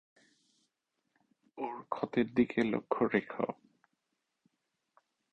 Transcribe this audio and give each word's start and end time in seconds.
ওর 1.57 1.75
ক্ষতের 1.89 2.27
দিকে 2.33 2.59
লক্ষ্য 2.63 3.01
রেখো। 3.05 3.47